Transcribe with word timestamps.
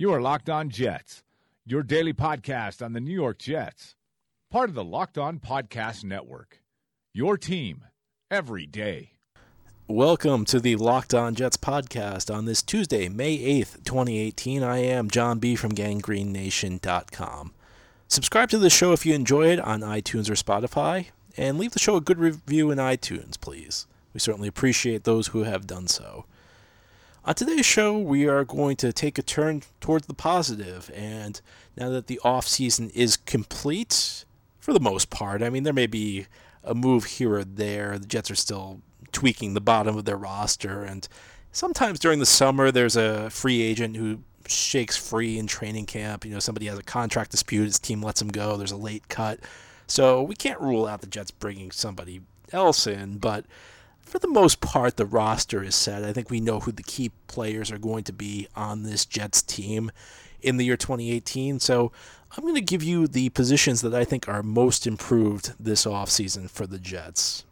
You 0.00 0.12
are 0.12 0.20
Locked 0.20 0.48
On 0.48 0.70
Jets, 0.70 1.24
your 1.66 1.82
daily 1.82 2.12
podcast 2.12 2.84
on 2.84 2.92
the 2.92 3.00
New 3.00 3.12
York 3.12 3.40
Jets, 3.40 3.96
part 4.48 4.68
of 4.68 4.76
the 4.76 4.84
Locked 4.84 5.18
On 5.18 5.40
Podcast 5.40 6.04
Network. 6.04 6.62
Your 7.12 7.36
team 7.36 7.82
every 8.30 8.64
day. 8.64 9.14
Welcome 9.88 10.44
to 10.44 10.60
the 10.60 10.76
Locked 10.76 11.14
On 11.14 11.34
Jets 11.34 11.56
podcast 11.56 12.32
on 12.32 12.44
this 12.44 12.62
Tuesday, 12.62 13.08
May 13.08 13.38
8th, 13.38 13.82
2018. 13.82 14.62
I 14.62 14.78
am 14.78 15.10
John 15.10 15.40
B. 15.40 15.56
from 15.56 15.72
gangreennation.com. 15.72 17.52
Subscribe 18.06 18.50
to 18.50 18.58
the 18.58 18.70
show 18.70 18.92
if 18.92 19.04
you 19.04 19.14
enjoy 19.14 19.48
it 19.48 19.58
on 19.58 19.80
iTunes 19.80 20.30
or 20.30 20.34
Spotify, 20.34 21.06
and 21.36 21.58
leave 21.58 21.72
the 21.72 21.80
show 21.80 21.96
a 21.96 22.00
good 22.00 22.20
review 22.20 22.70
in 22.70 22.78
iTunes, 22.78 23.36
please. 23.40 23.88
We 24.14 24.20
certainly 24.20 24.46
appreciate 24.46 25.02
those 25.02 25.26
who 25.26 25.42
have 25.42 25.66
done 25.66 25.88
so. 25.88 26.24
On 27.24 27.34
today's 27.34 27.66
show, 27.66 27.98
we 27.98 28.26
are 28.26 28.44
going 28.44 28.76
to 28.76 28.92
take 28.92 29.18
a 29.18 29.22
turn 29.22 29.62
towards 29.80 30.06
the 30.06 30.14
positive, 30.14 30.90
and 30.94 31.40
now 31.76 31.90
that 31.90 32.06
the 32.06 32.20
off 32.24 32.46
season 32.46 32.90
is 32.90 33.16
complete, 33.16 34.24
for 34.60 34.72
the 34.72 34.80
most 34.80 35.10
part, 35.10 35.42
I 35.42 35.50
mean, 35.50 35.64
there 35.64 35.72
may 35.72 35.88
be 35.88 36.26
a 36.62 36.74
move 36.74 37.04
here 37.04 37.34
or 37.34 37.44
there. 37.44 37.98
The 37.98 38.06
Jets 38.06 38.30
are 38.30 38.36
still 38.36 38.80
tweaking 39.12 39.54
the 39.54 39.60
bottom 39.60 39.96
of 39.96 40.04
their 40.04 40.16
roster, 40.16 40.84
and 40.84 41.06
sometimes 41.52 41.98
during 41.98 42.20
the 42.20 42.26
summer, 42.26 42.70
there's 42.70 42.96
a 42.96 43.30
free 43.30 43.62
agent 43.62 43.96
who 43.96 44.20
shakes 44.46 44.96
free 44.96 45.38
in 45.38 45.46
training 45.46 45.86
camp. 45.86 46.24
You 46.24 46.32
know, 46.32 46.38
somebody 46.38 46.66
has 46.66 46.78
a 46.78 46.82
contract 46.82 47.32
dispute, 47.32 47.64
his 47.64 47.80
team 47.80 48.00
lets 48.00 48.22
him 48.22 48.28
go, 48.28 48.56
there's 48.56 48.72
a 48.72 48.76
late 48.76 49.08
cut. 49.08 49.40
So 49.88 50.22
we 50.22 50.36
can't 50.36 50.60
rule 50.60 50.86
out 50.86 51.00
the 51.00 51.06
Jets 51.06 51.32
bringing 51.32 51.72
somebody 51.72 52.20
else 52.52 52.86
in, 52.86 53.18
but 53.18 53.44
for 54.08 54.18
the 54.18 54.28
most 54.28 54.60
part, 54.60 54.96
the 54.96 55.06
roster 55.06 55.62
is 55.62 55.74
set. 55.74 56.04
I 56.04 56.12
think 56.12 56.30
we 56.30 56.40
know 56.40 56.60
who 56.60 56.72
the 56.72 56.82
key 56.82 57.10
players 57.26 57.70
are 57.70 57.78
going 57.78 58.04
to 58.04 58.12
be 58.12 58.48
on 58.56 58.82
this 58.82 59.04
Jets 59.04 59.42
team 59.42 59.90
in 60.40 60.56
the 60.56 60.64
year 60.64 60.76
2018. 60.76 61.60
So 61.60 61.92
I'm 62.36 62.42
going 62.42 62.54
to 62.54 62.60
give 62.60 62.82
you 62.82 63.06
the 63.06 63.28
positions 63.30 63.80
that 63.82 63.94
I 63.94 64.04
think 64.04 64.28
are 64.28 64.42
most 64.42 64.86
improved 64.86 65.52
this 65.58 65.84
offseason 65.84 66.50
for 66.50 66.66
the 66.66 66.78
Jets. 66.78 67.44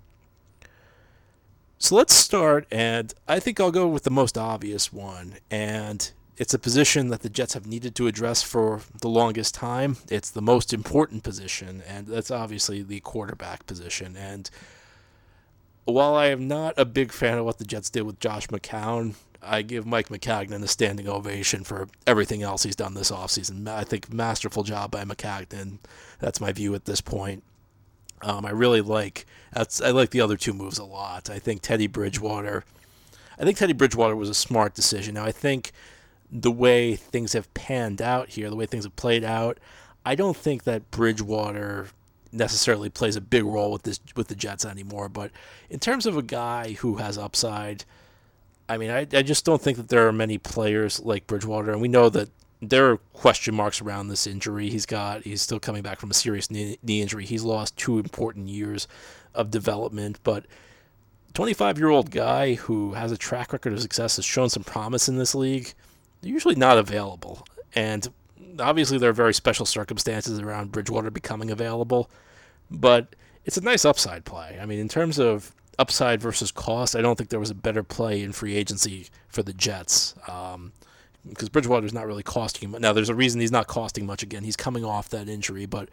So 1.79 1.95
let's 1.95 2.15
start, 2.15 2.67
and 2.71 3.13
I 3.29 3.39
think 3.39 3.61
I'll 3.61 3.71
go 3.71 3.87
with 3.87 4.05
the 4.05 4.11
most 4.11 4.39
obvious 4.39 4.93
one. 4.93 5.35
And 5.51 6.11
it's 6.39 6.55
a 6.55 6.59
position 6.59 7.09
that 7.09 7.21
the 7.21 7.29
Jets 7.29 7.55
have 7.55 7.67
needed 7.67 7.95
to 7.97 8.07
address 8.07 8.43
for 8.43 8.81
the 9.01 9.09
longest 9.09 9.55
time. 9.55 9.99
It's 10.11 10.31
the 10.31 10.43
most 10.43 10.73
important 10.73 11.23
position, 11.23 11.83
and 11.87 12.07
that's 12.07 12.31
obviously 12.31 12.83
the 12.83 13.01
quarterback 13.01 13.67
position. 13.67 14.17
And 14.17 14.49
while 15.93 16.15
I 16.15 16.27
am 16.27 16.49
not 16.49 16.75
a 16.77 16.85
big 16.85 17.13
fan 17.13 17.39
of 17.39 17.45
what 17.45 17.59
the 17.59 17.65
Jets 17.65 17.91
did 17.91 18.03
with 18.03 18.21
Josh 18.21 18.49
McCown, 18.49 19.15
I 19.43 19.63
give 19.63 19.87
Mike 19.87 20.09
Maccagnan 20.09 20.63
a 20.63 20.69
standing 20.69 21.09
ovation 21.09 21.65
for 21.65 21.89
everything 22.07 22.43
else 22.43 22.65
he's 22.65 22.77
done 22.77 22.95
this 22.95 23.11
offseason. 23.11 23.69
I 23.69 23.85
think 23.85 24.13
masterful 24.13 24.65
job 24.65 24.91
by 24.91 25.05
Maccagnan. 25.05 25.79
That's 26.19 26.41
my 26.41 26.53
view 26.53 26.75
at 26.75 26.85
this 26.85 27.01
point. 27.01 27.43
Um, 28.23 28.45
I 28.47 28.51
really 28.51 28.81
like 28.81 29.27
I 29.55 29.91
like 29.91 30.11
the 30.11 30.21
other 30.21 30.37
two 30.37 30.53
moves 30.53 30.79
a 30.79 30.85
lot. 30.85 31.31
I 31.31 31.39
think 31.39 31.63
Teddy 31.63 31.87
Bridgewater. 31.87 32.65
I 33.39 33.45
think 33.45 33.59
Teddy 33.59 33.73
Bridgewater 33.73 34.17
was 34.17 34.31
a 34.31 34.35
smart 34.35 34.75
decision. 34.75 35.15
Now 35.15 35.25
I 35.25 35.33
think 35.33 35.73
the 36.31 36.51
way 36.51 36.97
things 36.97 37.35
have 37.35 37.53
panned 37.55 38.03
out 38.03 38.31
here, 38.31 38.51
the 38.51 38.57
way 38.57 38.67
things 38.67 38.85
have 38.85 38.97
played 38.97 39.23
out, 39.23 39.59
I 40.05 40.15
don't 40.15 40.37
think 40.37 40.65
that 40.65 40.91
Bridgewater 40.91 41.89
necessarily 42.33 42.89
plays 42.89 43.17
a 43.17 43.21
big 43.21 43.45
role 43.45 43.73
with 43.73 43.83
this 43.83 44.01
with 44.15 44.29
the 44.29 44.35
Jets 44.35 44.65
anymore. 44.65 45.09
But 45.09 45.31
in 45.71 45.79
terms 45.79 46.07
of 46.07 46.17
a 46.17 46.23
guy 46.23 46.73
who 46.73 46.97
has 46.97 47.19
upside, 47.19 47.85
I 48.69 48.79
mean, 48.79 48.91
I, 48.91 49.07
I 49.13 49.23
just 49.23 49.45
don't 49.45 49.61
think 49.61 49.77
that 49.77 49.89
there 49.89 50.07
are 50.07 50.13
many 50.13 50.39
players 50.39 51.01
like 51.01 51.27
Bridgewater, 51.27 51.73
and 51.73 51.81
we 51.81 51.89
know 51.89 52.09
that 52.11 52.31
there 52.61 52.91
are 52.91 52.97
question 53.13 53.55
marks 53.55 53.81
around 53.81 54.09
this 54.09 54.27
injury 54.27 54.71
he's 54.71 54.87
got. 54.87 55.23
He's 55.23 55.43
still 55.43 55.61
coming 55.61 55.83
back 55.83 56.01
from 56.01 56.11
a 56.11 56.15
serious 56.15 56.51
knee, 56.51 56.79
knee 56.83 57.03
injury. 57.03 57.27
He's 57.27 57.45
lost 57.45 57.77
two 57.77 57.99
important 57.99 58.49
years 58.49 58.89
of 59.35 59.51
development, 59.51 60.19
but 60.25 60.47
25 61.35 61.79
year 61.79 61.91
old 61.91 62.11
guy 62.11 62.55
who 62.55 62.95
has 62.95 63.13
a 63.13 63.17
track 63.17 63.53
record 63.53 63.73
of 63.75 63.81
success 63.81 64.17
has 64.17 64.25
shown 64.25 64.49
some 64.49 64.65
promise 64.65 65.09
in 65.09 65.19
this 65.19 65.35
league. 65.35 65.75
They're 66.21 66.33
usually 66.33 66.55
not 66.55 66.79
available, 66.79 67.47
and 67.75 68.09
obviously 68.61 68.99
there 68.99 69.11
are 69.11 69.15
very 69.15 69.35
special 69.35 69.67
circumstances 69.67 70.39
around 70.41 70.73
Bridgewater 70.73 71.11
becoming 71.11 71.51
available, 71.51 72.11
but 72.71 73.15
it's 73.45 73.57
a 73.57 73.61
nice 73.61 73.85
upside 73.85 74.25
play. 74.25 74.59
I 74.61 74.67
mean, 74.67 74.79
in 74.79 74.89
terms 74.89 75.19
of 75.19 75.55
upside 75.79 76.21
versus 76.21 76.51
cost, 76.51 76.97
I 76.97 77.03
don't 77.03 77.17
think 77.17 77.31
there 77.31 77.41
was 77.41 77.51
a 77.51 77.55
better 77.55 77.83
play 77.83 78.23
in 78.23 78.33
free 78.33 78.57
agency 78.57 79.09
for 79.29 79.43
the 79.43 79.53
Jets. 79.53 80.15
Um, 80.29 80.73
because 81.29 81.49
Bridgewater's 81.49 81.93
not 81.93 82.07
really 82.07 82.23
costing 82.23 82.69
him. 82.69 82.81
Now, 82.81 82.93
there's 82.93 83.09
a 83.09 83.15
reason 83.15 83.41
he's 83.41 83.53
not 83.53 83.67
costing 83.67 84.07
much. 84.07 84.23
Again, 84.23 84.45
he's 84.45 84.57
coming 84.57 84.85
off 84.85 85.09
that 85.11 85.29
injury, 85.29 85.67
but 85.67 85.89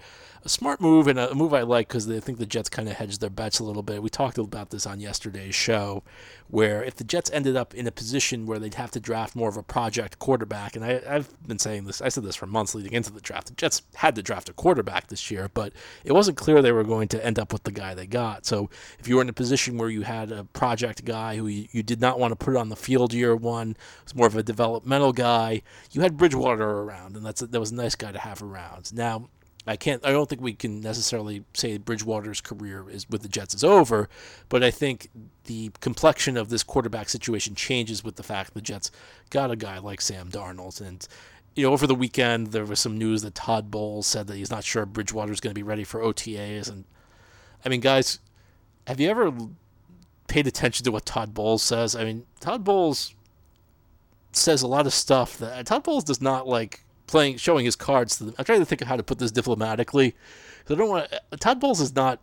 a 0.45 0.49
smart 0.49 0.81
move 0.81 1.07
and 1.07 1.17
a 1.17 1.33
move 1.33 1.53
I 1.53 1.61
like 1.61 1.88
because 1.88 2.09
I 2.09 2.19
think 2.19 2.38
the 2.38 2.45
Jets 2.45 2.69
kind 2.69 2.89
of 2.89 2.95
hedged 2.95 3.21
their 3.21 3.29
bets 3.29 3.59
a 3.59 3.63
little 3.63 3.83
bit. 3.83 4.03
We 4.03 4.09
talked 4.09 4.38
about 4.38 4.71
this 4.71 4.85
on 4.85 4.99
yesterday's 4.99 5.55
show, 5.55 6.03
where 6.49 6.83
if 6.83 6.95
the 6.95 7.05
Jets 7.05 7.31
ended 7.31 7.55
up 7.55 7.73
in 7.73 7.88
a 7.88 7.91
position 7.91 8.45
where 8.45 8.59
they'd 8.59 8.73
have 8.73 8.91
to 8.91 8.99
draft 8.99 9.35
more 9.35 9.47
of 9.47 9.55
a 9.55 9.63
project 9.63 10.19
quarterback, 10.19 10.75
and 10.75 10.83
I, 10.83 10.99
have 11.05 11.29
been 11.47 11.59
saying 11.59 11.85
this, 11.85 12.01
I 12.01 12.09
said 12.09 12.25
this 12.25 12.35
for 12.35 12.45
months 12.45 12.75
leading 12.75 12.91
into 12.91 13.11
the 13.11 13.21
draft. 13.21 13.47
The 13.47 13.53
Jets 13.53 13.83
had 13.95 14.15
to 14.15 14.21
draft 14.21 14.50
a 14.50 14.53
quarterback 14.53 15.07
this 15.07 15.31
year, 15.31 15.50
but 15.53 15.71
it 16.03 16.11
wasn't 16.11 16.38
clear 16.38 16.61
they 16.61 16.73
were 16.73 16.83
going 16.83 17.07
to 17.09 17.25
end 17.25 17.39
up 17.39 17.53
with 17.53 17.63
the 17.63 17.71
guy 17.71 17.94
they 17.94 18.07
got. 18.07 18.45
So 18.45 18.69
if 19.00 19.07
you 19.07 19.15
were 19.15 19.21
in 19.21 19.29
a 19.29 19.33
position 19.33 19.77
where 19.77 19.89
you 19.89 20.01
had 20.01 20.31
a 20.31 20.44
project 20.44 21.05
guy 21.05 21.38
who 21.38 21.47
you, 21.47 21.67
you 21.71 21.83
did 21.83 22.01
not 22.01 22.19
want 22.19 22.38
to 22.38 22.45
put 22.45 22.57
on 22.57 22.67
the 22.67 22.75
field 22.75 23.13
year 23.13 23.33
one, 23.33 23.77
was 24.03 24.13
more 24.13 24.27
of 24.27 24.35
a 24.35 24.44
developmental 24.44 25.13
guy, 25.13 25.22
you 25.91 26.01
had 26.01 26.17
Bridgewater 26.17 26.67
around, 26.67 27.16
and 27.16 27.25
that's 27.25 27.41
that 27.41 27.59
was 27.59 27.72
a 27.72 27.75
nice 27.75 27.95
guy 27.95 28.11
to 28.11 28.19
have 28.19 28.41
around. 28.41 28.94
Now 28.94 29.29
I 29.66 29.78
can't. 29.78 30.06
I 30.06 30.11
don't 30.11 30.28
think 30.28 30.41
we 30.41 30.53
can 30.53 30.81
necessarily 30.81 31.45
say 31.53 31.78
Bridgewater's 31.78 32.41
career 32.41 32.89
is 32.89 33.09
with 33.09 33.22
the 33.22 33.29
Jets 33.29 33.53
is 33.53 33.63
over, 33.63 34.09
but 34.50 34.62
I 34.62 34.72
think 34.72 35.09
the 35.45 35.72
complexion 35.79 36.35
of 36.35 36.50
this 36.50 36.63
quarterback 36.63 37.07
situation 37.07 37.56
changes 37.56 38.03
with 38.03 38.17
the 38.17 38.23
fact 38.23 38.53
the 38.53 38.62
Jets 38.62 38.91
got 39.29 39.51
a 39.51 39.56
guy 39.56 39.78
like 39.79 40.01
Sam 40.01 40.29
Darnold, 40.29 40.81
and 40.81 41.07
you 41.56 41.66
know 41.66 41.72
over 41.72 41.88
the 41.88 41.95
weekend 41.95 42.47
there 42.47 42.66
was 42.66 42.79
some 42.79 42.97
news 42.97 43.22
that 43.22 43.35
Todd 43.35 43.72
Bowles 43.72 44.06
said 44.06 44.28
that 44.28 44.35
he's 44.35 44.51
not 44.51 44.66
sure 44.66 44.85
Bridgewater's 44.85 45.39
going 45.39 45.51
to 45.51 45.59
be 45.59 45.63
ready 45.63 45.85
for 45.85 46.01
OTAs, 46.01 46.69
and 46.69 46.83
I 47.66 47.69
mean, 47.69 47.79
guys, 47.79 48.19
have 48.85 49.00
you 49.00 49.09
ever 49.09 49.31
paid 50.28 50.45
attention 50.45 50.83
to 50.83 50.91
what 50.91 51.06
Todd 51.06 51.33
Bowles 51.33 51.63
says? 51.63 51.95
I 51.95 52.03
mean, 52.03 52.25
Todd 52.41 52.66
Bowles 52.66 53.16
says 54.35 54.61
a 54.61 54.67
lot 54.67 54.85
of 54.85 54.94
stuff 54.94 55.38
that 55.38 55.66
Todd 55.66 55.83
Bowles 55.83 56.03
does 56.03 56.21
not 56.21 56.47
like 56.47 56.83
playing, 57.07 57.38
showing 57.38 57.66
his 57.66 57.75
cards 57.75 58.17
to 58.17 58.25
them. 58.25 58.35
I'm 58.38 58.45
trying 58.45 58.59
to 58.59 58.66
think 58.66 58.81
of 58.81 58.88
how 58.88 58.97
to 58.97 59.03
put 59.03 59.19
this 59.19 59.31
diplomatically. 59.31 60.16
I 60.69 60.75
don't 60.75 60.89
want 60.89 61.11
uh, 61.13 61.38
Todd 61.38 61.59
Bowles 61.59 61.79
does 61.79 61.95
not 61.95 62.19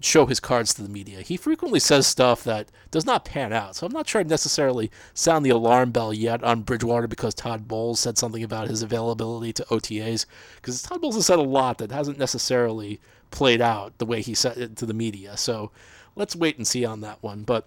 show 0.00 0.26
his 0.26 0.40
cards 0.40 0.74
to 0.74 0.82
the 0.82 0.88
media. 0.88 1.20
He 1.20 1.36
frequently 1.36 1.80
says 1.80 2.06
stuff 2.06 2.44
that 2.44 2.70
does 2.90 3.06
not 3.06 3.24
pan 3.24 3.52
out. 3.52 3.76
So 3.76 3.86
I'm 3.86 3.92
not 3.92 4.06
trying 4.06 4.24
to 4.24 4.30
necessarily 4.30 4.90
sound 5.14 5.44
the 5.44 5.50
alarm 5.50 5.90
bell 5.90 6.12
yet 6.12 6.42
on 6.42 6.62
Bridgewater 6.62 7.06
because 7.06 7.34
Todd 7.34 7.68
Bowles 7.68 8.00
said 8.00 8.18
something 8.18 8.42
about 8.42 8.68
his 8.68 8.82
availability 8.82 9.52
to 9.54 9.64
OTAs. 9.64 10.26
Because 10.56 10.82
Todd 10.82 11.00
Bowles 11.00 11.14
has 11.14 11.26
said 11.26 11.38
a 11.38 11.42
lot 11.42 11.78
that 11.78 11.92
hasn't 11.92 12.18
necessarily 12.18 13.00
played 13.30 13.60
out 13.60 13.96
the 13.98 14.06
way 14.06 14.22
he 14.22 14.34
said 14.34 14.56
it 14.58 14.76
to 14.76 14.86
the 14.86 14.94
media. 14.94 15.36
So 15.36 15.70
let's 16.16 16.36
wait 16.36 16.56
and 16.56 16.66
see 16.66 16.84
on 16.84 17.00
that 17.02 17.22
one. 17.22 17.42
But 17.42 17.66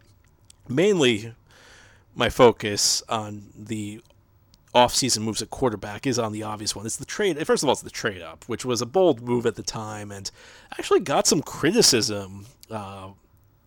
mainly 0.67 1.34
my 2.16 2.30
focus 2.30 3.03
on 3.09 3.50
the 3.56 4.02
off-season 4.74 5.24
moves 5.24 5.42
at 5.42 5.50
quarterback 5.50 6.06
is 6.06 6.20
on 6.20 6.34
the 6.34 6.44
obvious 6.44 6.76
one. 6.76 6.86
It's 6.86 6.98
the 6.98 7.06
trade. 7.06 7.46
First 7.46 7.64
of 7.64 7.70
all, 7.70 7.74
it's 7.74 7.81
the 7.81 7.90
trade 7.90 8.22
up, 8.22 8.44
which 8.48 8.66
was 8.66 8.81
a 8.81 8.86
bold 8.86 9.22
move 9.22 9.46
at 9.46 9.56
the 9.56 9.64
time, 9.64 10.12
and 10.12 10.30
actually 10.74 11.00
got 11.00 11.28
some 11.28 11.42
criticism 11.42 12.46
uh, 12.70 13.09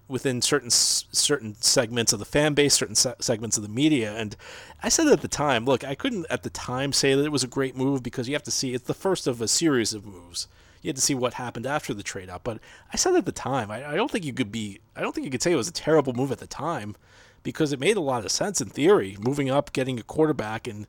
within 0.06 0.42
certain 0.42 0.70
certain 0.70 1.54
segments 1.60 2.12
of 2.12 2.18
the 2.18 2.24
fan 2.24 2.54
base, 2.54 2.74
certain 2.74 2.94
se- 2.94 3.14
segments 3.20 3.56
of 3.56 3.62
the 3.62 3.68
media. 3.70 4.14
And 4.16 4.36
I 4.82 4.90
said 4.90 5.06
at 5.08 5.22
the 5.22 5.28
time, 5.28 5.64
look, 5.64 5.84
I 5.84 5.94
couldn't 5.94 6.26
at 6.28 6.42
the 6.42 6.50
time 6.50 6.92
say 6.92 7.14
that 7.14 7.24
it 7.24 7.32
was 7.32 7.44
a 7.44 7.48
great 7.48 7.76
move 7.76 8.02
because 8.02 8.28
you 8.28 8.34
have 8.34 8.42
to 8.44 8.50
see 8.50 8.74
it's 8.74 8.84
the 8.84 8.94
first 8.94 9.26
of 9.26 9.40
a 9.40 9.48
series 9.48 9.94
of 9.94 10.04
moves. 10.04 10.46
You 10.82 10.90
had 10.90 10.96
to 10.96 11.02
see 11.02 11.14
what 11.14 11.34
happened 11.34 11.66
after 11.66 11.92
the 11.92 12.02
trade 12.02 12.30
up. 12.30 12.44
But 12.44 12.60
I 12.92 12.96
said 12.96 13.14
at 13.14 13.26
the 13.26 13.32
time, 13.32 13.70
I, 13.70 13.92
I 13.92 13.96
don't 13.96 14.10
think 14.10 14.24
you 14.24 14.32
could 14.32 14.52
be. 14.52 14.80
I 14.94 15.00
don't 15.00 15.14
think 15.14 15.24
you 15.24 15.30
could 15.30 15.42
say 15.42 15.52
it 15.52 15.56
was 15.56 15.68
a 15.68 15.72
terrible 15.72 16.12
move 16.12 16.32
at 16.32 16.38
the 16.38 16.46
time 16.46 16.96
because 17.42 17.72
it 17.72 17.80
made 17.80 17.96
a 17.96 18.00
lot 18.00 18.24
of 18.24 18.30
sense 18.30 18.60
in 18.60 18.68
theory, 18.68 19.16
moving 19.20 19.50
up, 19.50 19.72
getting 19.72 19.98
a 19.98 20.02
quarterback, 20.02 20.66
and 20.66 20.86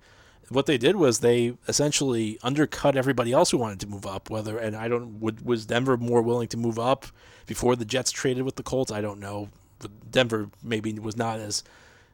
what 0.49 0.65
they 0.65 0.77
did 0.77 0.95
was 0.95 1.19
they 1.19 1.53
essentially 1.67 2.39
undercut 2.41 2.95
everybody 2.95 3.31
else 3.31 3.51
who 3.51 3.57
wanted 3.57 3.79
to 3.81 3.87
move 3.87 4.05
up. 4.05 4.29
Whether 4.29 4.57
and 4.57 4.75
I 4.75 4.87
don't 4.87 5.19
would, 5.19 5.45
was 5.45 5.65
Denver 5.65 5.97
more 5.97 6.21
willing 6.21 6.47
to 6.49 6.57
move 6.57 6.79
up 6.79 7.05
before 7.45 7.75
the 7.75 7.85
Jets 7.85 8.11
traded 8.11 8.43
with 8.43 8.55
the 8.55 8.63
Colts? 8.63 8.91
I 8.91 9.01
don't 9.01 9.19
know. 9.19 9.49
Denver 10.09 10.49
maybe 10.63 10.91
was 10.93 11.15
not 11.15 11.39
as 11.39 11.63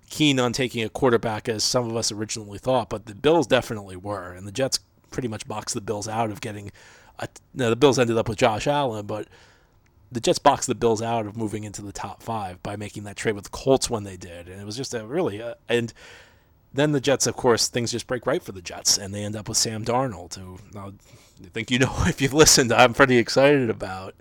keen 0.10 0.40
on 0.40 0.54
taking 0.54 0.84
a 0.84 0.90
quarterback 0.90 1.50
as 1.50 1.64
some 1.64 1.90
of 1.90 1.96
us 1.96 2.12
originally 2.12 2.60
thought, 2.60 2.90
but 2.90 3.06
the 3.06 3.16
Bills 3.16 3.48
definitely 3.48 3.96
were, 3.96 4.34
and 4.34 4.48
the 4.48 4.52
Jets 4.52 4.80
pretty 5.12 5.28
much 5.28 5.48
boxed 5.48 5.74
the 5.74 5.82
Bills 5.82 6.08
out 6.08 6.30
of 6.30 6.42
getting. 6.42 6.72
A, 7.20 7.28
now 7.54 7.70
the 7.70 7.76
Bills 7.76 7.98
ended 7.98 8.18
up 8.18 8.28
with 8.28 8.38
Josh 8.38 8.68
Allen, 8.68 9.06
but 9.06 9.28
the 10.12 10.20
Jets 10.20 10.40
boxed 10.40 10.68
the 10.68 10.76
Bills 10.76 11.02
out 11.02 11.26
of 11.26 11.36
moving 11.36 11.64
into 11.64 11.82
the 11.82 11.92
top 11.92 12.22
five 12.22 12.62
by 12.64 12.76
making 12.76 13.04
that 13.04 13.16
trade 13.16 13.36
with 13.36 13.46
the 13.46 13.50
Colts 13.50 13.90
when 13.90 14.04
they 14.04 14.18
did, 14.18 14.48
and 14.48 14.62
it 14.62 14.66
was 14.66 14.78
just 14.78 14.94
a 14.94 15.06
really 15.06 15.42
uh, 15.42 15.56
and 15.68 15.94
then 16.76 16.92
the 16.92 17.00
Jets, 17.00 17.26
of 17.26 17.38
course, 17.38 17.70
things 17.70 17.92
just 17.92 18.06
break 18.06 18.26
right 18.26 18.44
for 18.44 18.52
the 18.52 18.62
Jets, 18.62 18.98
and 18.98 19.14
they 19.14 19.24
end 19.24 19.36
up 19.36 19.48
with 19.48 19.58
Sam 19.58 19.86
Darnold, 19.86 20.36
who 20.36 20.60
I 20.78 20.92
think 21.54 21.72
you 21.72 21.80
know 21.80 21.94
if 22.06 22.22
you've 22.22 22.34
listened, 22.34 22.72
I'm 22.72 22.94
pretty 22.94 23.18
excited 23.18 23.70
about. 23.70 24.16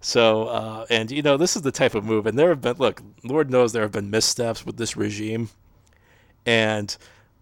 So, 0.00 0.44
uh, 0.44 0.86
and 0.88 1.10
you 1.10 1.20
know, 1.20 1.36
this 1.36 1.56
is 1.56 1.62
the 1.62 1.72
type 1.72 1.94
of 1.94 2.04
move, 2.04 2.26
and 2.26 2.38
there 2.38 2.48
have 2.50 2.62
been, 2.62 2.76
look, 2.78 3.02
Lord 3.22 3.50
knows 3.50 3.72
there 3.72 3.82
have 3.82 3.92
been 3.92 4.10
missteps 4.10 4.64
with 4.64 4.76
this 4.76 4.96
regime, 4.96 5.50
and 6.46 6.96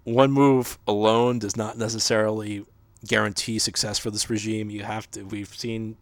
one 0.04 0.32
move 0.32 0.78
alone 0.86 1.38
does 1.38 1.56
not 1.56 1.78
necessarily 1.78 2.64
guarantee 3.06 3.58
success 3.58 3.98
for 3.98 4.10
this 4.10 4.28
regime. 4.28 4.70
You 4.70 4.82
have 4.82 5.10
to, 5.12 5.22
we've 5.22 5.54
seen 5.54 5.96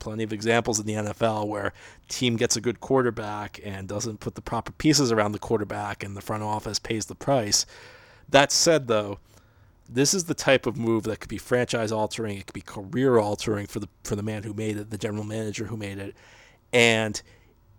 plenty 0.00 0.24
of 0.24 0.32
examples 0.32 0.80
in 0.80 0.86
the 0.86 0.94
NFL 0.94 1.46
where 1.46 1.72
team 2.08 2.36
gets 2.36 2.56
a 2.56 2.60
good 2.60 2.80
quarterback 2.80 3.60
and 3.64 3.86
doesn't 3.86 4.18
put 4.18 4.34
the 4.34 4.40
proper 4.40 4.72
pieces 4.72 5.12
around 5.12 5.32
the 5.32 5.38
quarterback 5.38 6.02
and 6.02 6.16
the 6.16 6.20
front 6.20 6.42
office 6.42 6.78
pays 6.78 7.06
the 7.06 7.14
price. 7.14 7.66
That 8.28 8.50
said 8.50 8.88
though, 8.88 9.18
this 9.88 10.14
is 10.14 10.24
the 10.24 10.34
type 10.34 10.66
of 10.66 10.76
move 10.76 11.04
that 11.04 11.20
could 11.20 11.28
be 11.28 11.38
franchise 11.38 11.92
altering, 11.92 12.38
it 12.38 12.46
could 12.46 12.54
be 12.54 12.60
career 12.60 13.18
altering 13.18 13.66
for 13.66 13.80
the 13.80 13.88
for 14.04 14.16
the 14.16 14.22
man 14.22 14.42
who 14.42 14.54
made 14.54 14.76
it, 14.76 14.90
the 14.90 14.98
general 14.98 15.24
manager 15.24 15.66
who 15.66 15.76
made 15.76 15.98
it. 15.98 16.14
And 16.72 17.20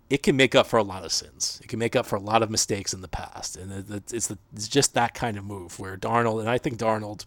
it 0.10 0.24
can 0.24 0.36
make 0.36 0.56
up 0.56 0.68
for 0.68 0.78
a 0.78 0.84
lot 0.84 1.06
of 1.06 1.12
sins. 1.14 1.60
It 1.64 1.70
can 1.70 1.80
make 1.80 1.96
up 1.96 2.06
for 2.06 2.18
a 2.18 2.20
lot 2.22 2.44
of 2.44 2.50
mistakes 2.50 2.94
in 2.94 3.00
the 3.00 3.08
past, 3.08 3.56
and 3.56 3.72
it's, 4.12 4.28
the, 4.28 4.38
it's 4.54 4.68
just 4.68 4.94
that 4.94 5.14
kind 5.14 5.38
of 5.38 5.46
move 5.46 5.80
where 5.80 5.96
Darnold 5.96 6.42
and 6.42 6.50
I 6.50 6.58
think 6.58 6.78
Darnold 6.78 7.26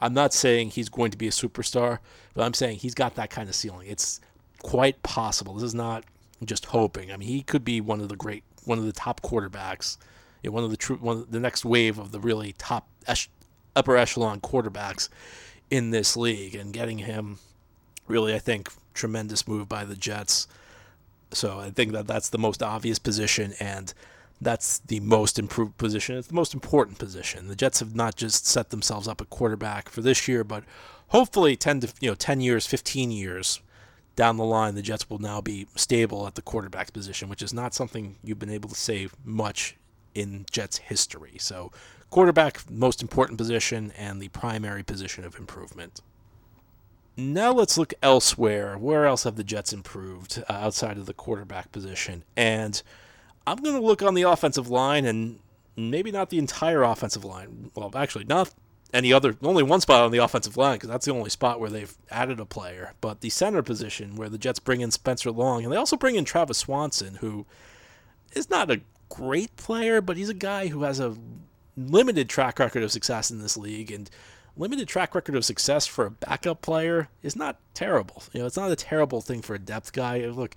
I'm 0.00 0.14
not 0.14 0.32
saying 0.32 0.70
he's 0.70 0.88
going 0.88 1.10
to 1.12 1.18
be 1.18 1.28
a 1.28 1.30
superstar, 1.30 1.98
but 2.34 2.44
I'm 2.44 2.54
saying 2.54 2.78
he's 2.78 2.94
got 2.94 3.14
that 3.14 3.30
kind 3.30 3.48
of 3.48 3.54
ceiling. 3.54 3.88
It's 3.88 4.20
quite 4.62 5.02
possible. 5.02 5.54
This 5.54 5.64
is 5.64 5.74
not 5.74 6.04
just 6.44 6.66
hoping. 6.66 7.12
I 7.12 7.16
mean, 7.16 7.28
he 7.28 7.42
could 7.42 7.64
be 7.64 7.80
one 7.80 8.00
of 8.00 8.08
the 8.08 8.16
great, 8.16 8.44
one 8.64 8.78
of 8.78 8.84
the 8.84 8.92
top 8.92 9.22
quarterbacks, 9.22 9.96
you 10.42 10.50
know, 10.50 10.54
one 10.54 10.64
of 10.64 10.70
the 10.70 10.76
true, 10.76 10.96
one 10.96 11.18
of 11.18 11.30
the 11.30 11.40
next 11.40 11.64
wave 11.64 11.98
of 11.98 12.12
the 12.12 12.20
really 12.20 12.54
top 12.58 12.86
upper 13.76 13.96
echelon 13.96 14.40
quarterbacks 14.40 15.08
in 15.70 15.90
this 15.90 16.16
league, 16.16 16.54
and 16.54 16.72
getting 16.72 16.98
him, 16.98 17.38
really, 18.06 18.34
I 18.34 18.38
think, 18.38 18.68
tremendous 18.92 19.48
move 19.48 19.68
by 19.68 19.84
the 19.84 19.96
Jets. 19.96 20.46
So 21.32 21.58
I 21.58 21.70
think 21.70 21.92
that 21.92 22.06
that's 22.06 22.28
the 22.28 22.38
most 22.38 22.62
obvious 22.62 22.98
position, 22.98 23.54
and 23.58 23.92
that's 24.44 24.78
the 24.78 25.00
most 25.00 25.38
improved 25.38 25.78
position. 25.78 26.16
It's 26.16 26.28
the 26.28 26.34
most 26.34 26.54
important 26.54 26.98
position. 26.98 27.48
The 27.48 27.56
Jets 27.56 27.80
have 27.80 27.94
not 27.94 28.16
just 28.16 28.46
set 28.46 28.70
themselves 28.70 29.08
up 29.08 29.20
a 29.20 29.24
quarterback 29.24 29.88
for 29.88 30.02
this 30.02 30.28
year, 30.28 30.44
but 30.44 30.64
hopefully 31.08 31.56
10 31.56 31.80
to 31.80 31.92
you 32.00 32.10
know 32.10 32.14
10 32.14 32.40
years, 32.40 32.66
15 32.66 33.10
years 33.10 33.60
down 34.16 34.36
the 34.36 34.44
line, 34.44 34.74
the 34.74 34.82
Jets 34.82 35.10
will 35.10 35.18
now 35.18 35.40
be 35.40 35.66
stable 35.74 36.26
at 36.26 36.34
the 36.34 36.42
quarterback 36.42 36.92
position, 36.92 37.28
which 37.28 37.42
is 37.42 37.52
not 37.52 37.74
something 37.74 38.16
you've 38.22 38.38
been 38.38 38.50
able 38.50 38.68
to 38.68 38.74
say 38.74 39.08
much 39.24 39.76
in 40.14 40.46
Jets 40.50 40.78
history. 40.78 41.34
So, 41.38 41.72
quarterback, 42.10 42.70
most 42.70 43.02
important 43.02 43.38
position 43.38 43.92
and 43.96 44.20
the 44.22 44.28
primary 44.28 44.84
position 44.84 45.24
of 45.24 45.36
improvement. 45.36 46.00
Now 47.16 47.52
let's 47.52 47.78
look 47.78 47.94
elsewhere. 48.02 48.76
Where 48.76 49.06
else 49.06 49.24
have 49.24 49.36
the 49.36 49.44
Jets 49.44 49.72
improved 49.72 50.42
uh, 50.48 50.52
outside 50.52 50.96
of 50.96 51.06
the 51.06 51.14
quarterback 51.14 51.72
position? 51.72 52.24
And 52.36 52.80
I'm 53.46 53.58
going 53.58 53.76
to 53.76 53.86
look 53.86 54.02
on 54.02 54.14
the 54.14 54.22
offensive 54.22 54.68
line 54.68 55.04
and 55.04 55.38
maybe 55.76 56.10
not 56.10 56.30
the 56.30 56.38
entire 56.38 56.82
offensive 56.82 57.24
line. 57.24 57.70
Well, 57.74 57.90
actually, 57.94 58.24
not 58.24 58.52
any 58.92 59.12
other, 59.12 59.36
only 59.42 59.62
one 59.62 59.80
spot 59.80 60.02
on 60.02 60.12
the 60.12 60.18
offensive 60.18 60.56
line 60.56 60.76
because 60.76 60.88
that's 60.88 61.04
the 61.04 61.12
only 61.12 61.30
spot 61.30 61.60
where 61.60 61.70
they've 61.70 61.94
added 62.10 62.40
a 62.40 62.46
player. 62.46 62.94
But 63.00 63.20
the 63.20 63.30
center 63.30 63.62
position 63.62 64.16
where 64.16 64.28
the 64.28 64.38
Jets 64.38 64.60
bring 64.60 64.80
in 64.80 64.90
Spencer 64.90 65.30
Long 65.30 65.64
and 65.64 65.72
they 65.72 65.76
also 65.76 65.96
bring 65.96 66.14
in 66.14 66.24
Travis 66.24 66.58
Swanson, 66.58 67.16
who 67.16 67.44
is 68.32 68.48
not 68.48 68.70
a 68.70 68.80
great 69.08 69.56
player, 69.56 70.00
but 70.00 70.16
he's 70.16 70.28
a 70.28 70.34
guy 70.34 70.68
who 70.68 70.84
has 70.84 71.00
a 71.00 71.16
limited 71.76 72.28
track 72.28 72.58
record 72.58 72.82
of 72.82 72.92
success 72.92 73.30
in 73.30 73.40
this 73.40 73.56
league 73.56 73.90
and 73.90 74.08
limited 74.56 74.86
track 74.86 75.14
record 75.14 75.34
of 75.34 75.44
success 75.44 75.86
for 75.86 76.06
a 76.06 76.10
backup 76.10 76.62
player 76.62 77.08
is 77.22 77.34
not 77.34 77.58
terrible. 77.74 78.22
You 78.32 78.40
know, 78.40 78.46
it's 78.46 78.56
not 78.56 78.70
a 78.70 78.76
terrible 78.76 79.20
thing 79.20 79.42
for 79.42 79.54
a 79.54 79.58
depth 79.58 79.92
guy. 79.92 80.24
Look, 80.26 80.54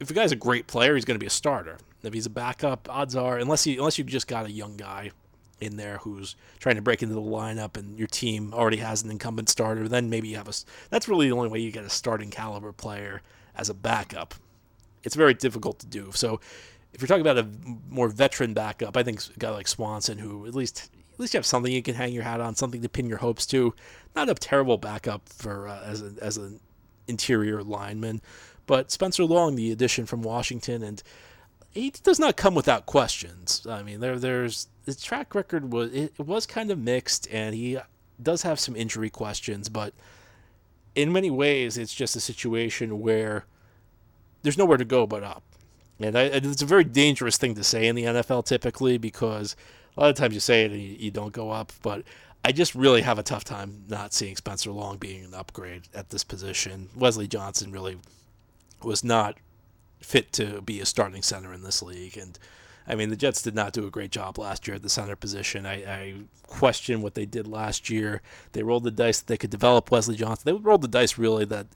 if 0.00 0.10
a 0.10 0.14
guy's 0.14 0.32
a 0.32 0.36
great 0.36 0.66
player, 0.66 0.94
he's 0.94 1.04
going 1.04 1.16
to 1.16 1.22
be 1.22 1.26
a 1.26 1.30
starter. 1.30 1.78
If 2.02 2.12
he's 2.12 2.26
a 2.26 2.30
backup, 2.30 2.88
odds 2.88 3.16
are 3.16 3.38
unless 3.38 3.66
you 3.66 3.78
unless 3.78 3.98
you 3.98 4.04
just 4.04 4.28
got 4.28 4.46
a 4.46 4.50
young 4.50 4.76
guy 4.76 5.10
in 5.60 5.76
there 5.76 5.98
who's 5.98 6.36
trying 6.58 6.76
to 6.76 6.82
break 6.82 7.02
into 7.02 7.14
the 7.14 7.20
lineup 7.20 7.76
and 7.76 7.98
your 7.98 8.06
team 8.06 8.52
already 8.52 8.76
has 8.76 9.02
an 9.02 9.10
incumbent 9.10 9.48
starter, 9.48 9.88
then 9.88 10.10
maybe 10.10 10.28
you 10.28 10.36
have 10.36 10.48
a. 10.48 10.52
That's 10.90 11.08
really 11.08 11.28
the 11.28 11.34
only 11.34 11.48
way 11.48 11.58
you 11.58 11.72
get 11.72 11.84
a 11.84 11.90
starting 11.90 12.30
caliber 12.30 12.72
player 12.72 13.22
as 13.56 13.68
a 13.68 13.74
backup. 13.74 14.34
It's 15.02 15.16
very 15.16 15.34
difficult 15.34 15.78
to 15.80 15.86
do. 15.86 16.10
So 16.12 16.40
if 16.92 17.00
you're 17.00 17.08
talking 17.08 17.26
about 17.26 17.38
a 17.38 17.48
more 17.88 18.08
veteran 18.08 18.54
backup, 18.54 18.96
I 18.96 19.02
think 19.02 19.20
a 19.34 19.38
guy 19.38 19.50
like 19.50 19.68
Swanson, 19.68 20.18
who 20.18 20.46
at 20.46 20.54
least 20.54 20.90
at 21.14 21.20
least 21.20 21.32
you 21.32 21.38
have 21.38 21.46
something 21.46 21.72
you 21.72 21.82
can 21.82 21.94
hang 21.94 22.12
your 22.12 22.24
hat 22.24 22.40
on, 22.40 22.54
something 22.54 22.82
to 22.82 22.88
pin 22.88 23.08
your 23.08 23.18
hopes 23.18 23.46
to. 23.46 23.74
Not 24.14 24.28
a 24.28 24.34
terrible 24.34 24.76
backup 24.76 25.28
for 25.30 25.68
uh, 25.68 25.82
as 25.84 26.02
a, 26.02 26.12
as 26.20 26.36
an 26.36 26.60
interior 27.08 27.62
lineman, 27.62 28.20
but 28.66 28.90
Spencer 28.90 29.24
Long, 29.24 29.56
the 29.56 29.70
addition 29.72 30.06
from 30.06 30.22
Washington, 30.22 30.82
and 30.82 31.02
he 31.70 31.90
does 31.90 32.18
not 32.18 32.36
come 32.36 32.54
without 32.54 32.86
questions. 32.86 33.66
I 33.68 33.82
mean, 33.82 34.00
there 34.00 34.18
there's 34.18 34.68
his 34.84 35.00
track 35.02 35.34
record 35.34 35.72
was 35.72 35.92
it, 35.92 36.18
was 36.18 36.46
kind 36.46 36.70
of 36.70 36.78
mixed, 36.78 37.28
and 37.30 37.54
he 37.54 37.78
does 38.22 38.42
have 38.42 38.58
some 38.58 38.76
injury 38.76 39.10
questions, 39.10 39.68
but 39.68 39.92
in 40.94 41.12
many 41.12 41.30
ways, 41.30 41.76
it's 41.76 41.94
just 41.94 42.16
a 42.16 42.20
situation 42.20 43.00
where 43.00 43.44
there's 44.42 44.58
nowhere 44.58 44.78
to 44.78 44.84
go 44.84 45.06
but 45.06 45.22
up. 45.22 45.42
And 46.00 46.16
I, 46.16 46.22
it's 46.24 46.62
a 46.62 46.66
very 46.66 46.84
dangerous 46.84 47.36
thing 47.36 47.54
to 47.54 47.64
say 47.64 47.86
in 47.86 47.94
the 47.94 48.04
NFL 48.04 48.46
typically 48.46 48.98
because 48.98 49.56
a 49.96 50.00
lot 50.00 50.10
of 50.10 50.16
times 50.16 50.34
you 50.34 50.40
say 50.40 50.64
it 50.64 50.72
and 50.72 50.80
you, 50.80 50.96
you 50.98 51.10
don't 51.10 51.32
go 51.32 51.50
up. 51.50 51.72
But 51.82 52.02
I 52.44 52.52
just 52.52 52.74
really 52.74 53.02
have 53.02 53.18
a 53.18 53.22
tough 53.22 53.44
time 53.44 53.84
not 53.88 54.12
seeing 54.12 54.36
Spencer 54.36 54.70
Long 54.70 54.98
being 54.98 55.24
an 55.24 55.34
upgrade 55.34 55.82
at 55.94 56.10
this 56.10 56.24
position. 56.24 56.88
Wesley 56.96 57.26
Johnson 57.26 57.72
really 57.72 57.98
was 58.82 59.02
not 59.02 59.36
fit 60.00 60.32
to 60.32 60.60
be 60.62 60.80
a 60.80 60.86
starting 60.86 61.22
center 61.22 61.52
in 61.52 61.62
this 61.62 61.82
league. 61.82 62.16
And 62.16 62.38
I 62.86 62.94
mean, 62.94 63.08
the 63.08 63.16
Jets 63.16 63.42
did 63.42 63.54
not 63.54 63.72
do 63.72 63.86
a 63.86 63.90
great 63.90 64.12
job 64.12 64.38
last 64.38 64.66
year 64.66 64.76
at 64.76 64.82
the 64.82 64.88
center 64.88 65.16
position. 65.16 65.66
I, 65.66 65.74
I 65.84 66.14
question 66.46 67.02
what 67.02 67.14
they 67.14 67.26
did 67.26 67.46
last 67.46 67.90
year. 67.90 68.22
They 68.52 68.62
rolled 68.62 68.84
the 68.84 68.90
dice 68.90 69.18
that 69.18 69.26
they 69.26 69.36
could 69.36 69.50
develop 69.50 69.90
Wesley 69.90 70.16
Johnson. 70.16 70.44
They 70.44 70.52
rolled 70.52 70.82
the 70.82 70.88
dice 70.88 71.18
really 71.18 71.44
that 71.46 71.66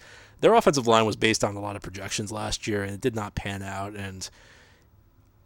their 0.41 0.55
offensive 0.55 0.87
line 0.87 1.05
was 1.06 1.17
based 1.17 1.43
on 1.43 1.56
a 1.56 1.61
lot 1.61 1.76
of 1.76 1.82
projections 1.82 2.32
last 2.32 2.67
year, 2.67 2.82
and 2.82 2.93
it 2.93 3.00
did 3.00 3.14
not 3.14 3.35
pan 3.35 3.62
out. 3.62 3.94
And 3.94 4.29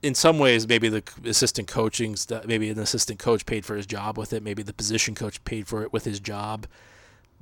in 0.02 0.14
some 0.14 0.38
ways, 0.38 0.68
maybe 0.68 0.88
the 0.88 1.02
assistant 1.24 1.66
coaching, 1.66 2.16
maybe 2.46 2.68
an 2.68 2.78
assistant 2.78 3.18
coach 3.18 3.46
paid 3.46 3.64
for 3.64 3.74
his 3.74 3.86
job 3.86 4.18
with 4.18 4.32
it. 4.32 4.42
Maybe 4.42 4.62
the 4.62 4.74
position 4.74 5.14
coach 5.14 5.42
paid 5.44 5.66
for 5.66 5.82
it 5.82 5.92
with 5.92 6.04
his 6.04 6.20
job 6.20 6.66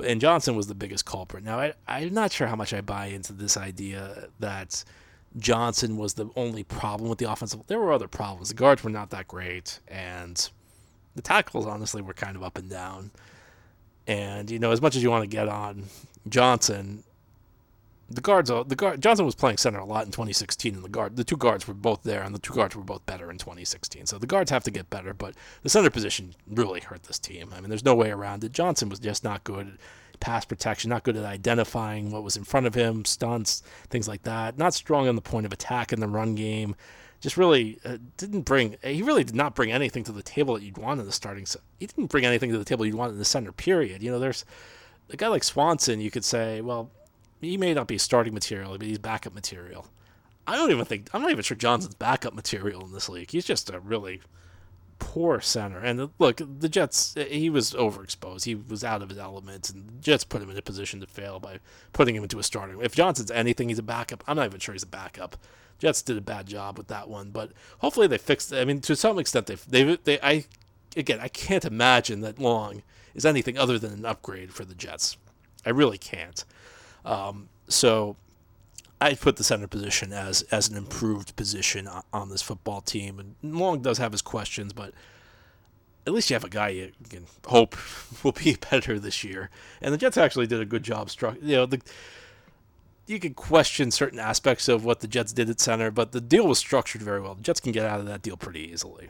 and 0.04 0.20
Johnson 0.20 0.56
was 0.56 0.66
the 0.66 0.74
biggest 0.74 1.04
culprit. 1.04 1.44
Now, 1.44 1.58
I, 1.58 1.74
I'm 1.86 2.14
not 2.14 2.32
sure 2.32 2.46
how 2.46 2.56
much 2.56 2.72
I 2.72 2.80
buy 2.80 3.06
into 3.06 3.32
this 3.32 3.56
idea 3.56 4.28
that 4.40 4.84
Johnson 5.38 5.96
was 5.96 6.14
the 6.14 6.28
only 6.36 6.64
problem 6.64 7.08
with 7.08 7.18
the 7.18 7.30
offensive. 7.30 7.60
There 7.66 7.78
were 7.78 7.92
other 7.92 8.08
problems. 8.08 8.48
The 8.48 8.54
guards 8.54 8.82
were 8.82 8.90
not 8.90 9.10
that 9.10 9.28
great, 9.28 9.80
and 9.88 10.48
the 11.14 11.22
tackles, 11.22 11.66
honestly, 11.66 12.02
were 12.02 12.14
kind 12.14 12.36
of 12.36 12.42
up 12.42 12.58
and 12.58 12.68
down. 12.68 13.10
And 14.06 14.50
you 14.50 14.58
know, 14.58 14.72
as 14.72 14.82
much 14.82 14.96
as 14.96 15.02
you 15.02 15.10
want 15.10 15.22
to 15.22 15.28
get 15.28 15.48
on 15.48 15.84
Johnson, 16.28 17.04
the 18.14 18.20
guards, 18.20 18.50
the 18.50 18.76
guard 18.76 19.00
Johnson 19.00 19.26
was 19.26 19.34
playing 19.34 19.56
center 19.56 19.78
a 19.78 19.84
lot 19.84 20.04
in 20.04 20.12
2016, 20.12 20.74
and 20.74 20.84
the 20.84 20.88
guard, 20.88 21.16
the 21.16 21.24
two 21.24 21.36
guards 21.36 21.66
were 21.66 21.74
both 21.74 22.02
there, 22.02 22.22
and 22.22 22.34
the 22.34 22.38
two 22.38 22.54
guards 22.54 22.76
were 22.76 22.82
both 22.82 23.04
better 23.06 23.30
in 23.30 23.38
2016. 23.38 24.06
So 24.06 24.18
the 24.18 24.26
guards 24.26 24.50
have 24.50 24.64
to 24.64 24.70
get 24.70 24.90
better, 24.90 25.14
but 25.14 25.34
the 25.62 25.68
center 25.68 25.90
position 25.90 26.34
really 26.48 26.80
hurt 26.80 27.04
this 27.04 27.18
team. 27.18 27.52
I 27.54 27.60
mean, 27.60 27.68
there's 27.68 27.84
no 27.84 27.94
way 27.94 28.10
around 28.10 28.44
it. 28.44 28.52
Johnson 28.52 28.88
was 28.88 28.98
just 28.98 29.24
not 29.24 29.44
good 29.44 29.78
pass 30.20 30.44
protection, 30.44 30.88
not 30.88 31.02
good 31.02 31.16
at 31.16 31.24
identifying 31.24 32.10
what 32.10 32.22
was 32.22 32.36
in 32.36 32.44
front 32.44 32.66
of 32.66 32.74
him, 32.74 33.04
stunts, 33.04 33.62
things 33.90 34.06
like 34.06 34.22
that. 34.22 34.56
Not 34.56 34.72
strong 34.72 35.08
on 35.08 35.16
the 35.16 35.22
point 35.22 35.46
of 35.46 35.52
attack 35.52 35.92
in 35.92 36.00
the 36.00 36.06
run 36.06 36.34
game. 36.34 36.76
Just 37.20 37.36
really 37.36 37.78
uh, 37.84 37.98
didn't 38.16 38.42
bring. 38.42 38.76
He 38.82 39.02
really 39.02 39.24
did 39.24 39.34
not 39.34 39.54
bring 39.54 39.72
anything 39.72 40.04
to 40.04 40.12
the 40.12 40.22
table 40.22 40.54
that 40.54 40.62
you'd 40.62 40.78
want 40.78 41.00
in 41.00 41.06
the 41.06 41.12
starting. 41.12 41.46
He 41.78 41.86
didn't 41.86 42.06
bring 42.10 42.24
anything 42.24 42.50
to 42.52 42.58
the 42.58 42.64
table 42.64 42.86
you'd 42.86 42.94
want 42.94 43.12
in 43.12 43.18
the 43.18 43.24
center. 43.24 43.52
Period. 43.52 44.02
You 44.02 44.10
know, 44.10 44.18
there's 44.18 44.44
a 45.10 45.16
guy 45.16 45.28
like 45.28 45.44
Swanson. 45.44 46.00
You 46.00 46.10
could 46.10 46.24
say, 46.24 46.60
well, 46.60 46.90
he 47.42 47.56
may 47.56 47.74
not 47.74 47.88
be 47.88 47.98
starting 47.98 48.34
material, 48.34 48.76
but 48.76 48.86
he's 48.86 48.98
backup 48.98 49.34
material. 49.34 49.86
I 50.46 50.56
don't 50.56 50.70
even 50.70 50.84
think 50.84 51.08
I'm 51.12 51.22
not 51.22 51.30
even 51.30 51.42
sure 51.42 51.56
Johnson's 51.56 51.94
backup 51.94 52.34
material 52.34 52.84
in 52.84 52.92
this 52.92 53.08
league. 53.08 53.30
He's 53.30 53.44
just 53.44 53.70
a 53.70 53.78
really 53.78 54.20
poor 54.98 55.40
center. 55.40 55.78
And 55.78 56.10
look, 56.18 56.40
the 56.60 56.68
Jets, 56.68 57.14
he 57.14 57.50
was 57.50 57.72
overexposed. 57.72 58.44
He 58.44 58.54
was 58.54 58.84
out 58.84 59.02
of 59.02 59.08
his 59.08 59.18
element, 59.18 59.70
and 59.70 59.88
the 59.88 60.00
Jets 60.00 60.24
put 60.24 60.40
him 60.42 60.50
in 60.50 60.56
a 60.56 60.62
position 60.62 61.00
to 61.00 61.06
fail 61.06 61.40
by 61.40 61.58
putting 61.92 62.14
him 62.14 62.22
into 62.22 62.38
a 62.38 62.42
starting. 62.42 62.80
If 62.80 62.94
Johnson's 62.94 63.30
anything, 63.30 63.68
he's 63.68 63.78
a 63.78 63.82
backup. 63.82 64.22
I'm 64.26 64.36
not 64.36 64.46
even 64.46 64.60
sure 64.60 64.74
he's 64.74 64.84
a 64.84 64.86
backup. 64.86 65.36
Jets 65.78 66.02
did 66.02 66.16
a 66.16 66.20
bad 66.20 66.46
job 66.46 66.78
with 66.78 66.86
that 66.88 67.08
one, 67.08 67.30
but 67.30 67.50
hopefully 67.78 68.06
they 68.06 68.18
fixed. 68.18 68.52
It. 68.52 68.60
I 68.60 68.64
mean, 68.64 68.80
to 68.82 68.94
some 68.94 69.18
extent, 69.18 69.46
they 69.46 69.56
they 69.56 69.96
they 70.04 70.20
I 70.20 70.44
again 70.96 71.18
I 71.20 71.28
can't 71.28 71.64
imagine 71.64 72.20
that 72.20 72.38
Long 72.38 72.82
is 73.14 73.26
anything 73.26 73.58
other 73.58 73.78
than 73.80 73.92
an 73.92 74.06
upgrade 74.06 74.52
for 74.52 74.64
the 74.64 74.74
Jets. 74.74 75.16
I 75.66 75.70
really 75.70 75.98
can't. 75.98 76.44
Um, 77.04 77.48
so 77.68 78.16
I 79.00 79.14
put 79.14 79.36
the 79.36 79.44
center 79.44 79.66
position 79.66 80.12
as 80.12 80.42
as 80.52 80.68
an 80.68 80.76
improved 80.76 81.34
position 81.36 81.88
on 82.12 82.28
this 82.28 82.42
football 82.42 82.80
team. 82.80 83.18
And 83.18 83.34
Long 83.42 83.82
does 83.82 83.98
have 83.98 84.12
his 84.12 84.22
questions, 84.22 84.72
but 84.72 84.92
at 86.06 86.12
least 86.12 86.30
you 86.30 86.34
have 86.34 86.44
a 86.44 86.48
guy 86.48 86.68
you 86.68 86.92
can 87.08 87.26
hope 87.46 87.76
will 88.24 88.32
be 88.32 88.56
better 88.70 88.98
this 88.98 89.24
year. 89.24 89.50
And 89.80 89.92
the 89.92 89.98
Jets 89.98 90.16
actually 90.16 90.46
did 90.46 90.60
a 90.60 90.64
good 90.64 90.82
job. 90.82 91.10
Struck, 91.10 91.36
you 91.42 91.56
know, 91.56 91.66
the 91.66 91.80
you 93.06 93.18
could 93.18 93.34
question 93.34 93.90
certain 93.90 94.18
aspects 94.18 94.68
of 94.68 94.84
what 94.84 95.00
the 95.00 95.08
Jets 95.08 95.32
did 95.32 95.50
at 95.50 95.60
center, 95.60 95.90
but 95.90 96.12
the 96.12 96.20
deal 96.20 96.46
was 96.46 96.58
structured 96.58 97.02
very 97.02 97.20
well. 97.20 97.34
The 97.34 97.42
Jets 97.42 97.60
can 97.60 97.72
get 97.72 97.84
out 97.84 98.00
of 98.00 98.06
that 98.06 98.22
deal 98.22 98.36
pretty 98.36 98.60
easily. 98.60 99.08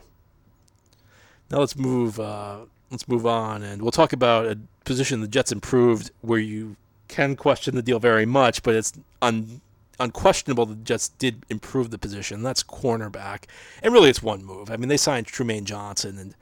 Now 1.50 1.58
let's 1.58 1.76
move. 1.76 2.18
Uh, 2.18 2.60
let's 2.90 3.06
move 3.06 3.26
on, 3.26 3.62
and 3.62 3.82
we'll 3.82 3.90
talk 3.90 4.12
about 4.12 4.46
a 4.46 4.58
position 4.84 5.20
the 5.20 5.28
Jets 5.28 5.52
improved 5.52 6.10
where 6.22 6.38
you 6.38 6.76
can 7.12 7.36
question 7.36 7.74
the 7.76 7.82
deal 7.82 7.98
very 7.98 8.24
much, 8.24 8.62
but 8.62 8.74
it's 8.74 8.92
un, 9.20 9.60
unquestionable 10.00 10.64
the 10.66 10.74
Jets 10.76 11.08
did 11.08 11.44
improve 11.50 11.90
the 11.90 11.98
position. 11.98 12.42
That's 12.42 12.62
cornerback, 12.62 13.44
and 13.82 13.92
really 13.92 14.08
it's 14.10 14.22
one 14.22 14.44
move. 14.44 14.70
I 14.70 14.76
mean, 14.76 14.88
they 14.88 14.96
signed 14.96 15.26
Trumaine 15.26 15.64
Johnson, 15.64 16.18
and 16.18 16.34